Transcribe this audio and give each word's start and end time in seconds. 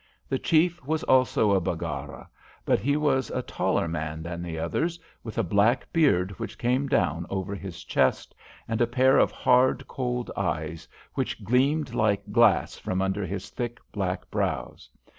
The 0.27 0.39
chief 0.39 0.83
was 0.83 1.03
also 1.03 1.51
a 1.51 1.61
Baggara, 1.61 2.27
but 2.65 2.79
he 2.79 2.97
was 2.97 3.29
a 3.29 3.43
taller 3.43 3.87
man 3.87 4.23
than 4.23 4.41
the 4.41 4.57
others, 4.57 4.99
with 5.23 5.37
a 5.37 5.43
black 5.43 5.93
beard 5.93 6.31
which 6.39 6.57
came 6.57 6.87
down 6.87 7.27
over 7.29 7.53
his 7.53 7.83
chest, 7.83 8.33
and 8.67 8.81
a 8.81 8.87
pair 8.87 9.19
of 9.19 9.29
hard, 9.31 9.87
cold 9.87 10.31
eyes, 10.35 10.87
which 11.13 11.43
gleamed 11.43 11.93
like 11.93 12.31
glass 12.31 12.75
from 12.77 12.99
under 12.99 13.27
his 13.27 13.51
thick, 13.51 13.77
black 13.91 14.31
brows. 14.31 14.89